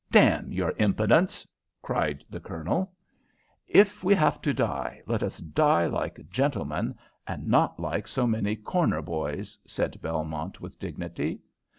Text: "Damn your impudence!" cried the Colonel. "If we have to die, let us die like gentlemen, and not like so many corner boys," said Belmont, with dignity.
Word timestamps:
"Damn 0.09 0.51
your 0.51 0.73
impudence!" 0.79 1.45
cried 1.83 2.25
the 2.27 2.39
Colonel. 2.39 2.91
"If 3.67 4.03
we 4.03 4.15
have 4.15 4.41
to 4.41 4.51
die, 4.51 5.03
let 5.05 5.21
us 5.21 5.37
die 5.37 5.85
like 5.85 6.27
gentlemen, 6.31 6.95
and 7.27 7.47
not 7.47 7.79
like 7.79 8.07
so 8.07 8.25
many 8.25 8.55
corner 8.55 9.03
boys," 9.03 9.59
said 9.67 10.01
Belmont, 10.01 10.59
with 10.59 10.79
dignity. 10.79 11.39